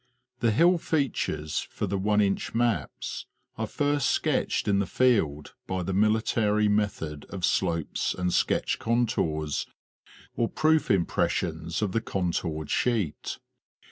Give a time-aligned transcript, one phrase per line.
[0.39, 5.83] The hill features for the one inch maps are first sketched in the field by
[5.83, 9.67] the military method of slopes and sketch contours
[10.35, 13.37] or proof impressions of the contoured sheet.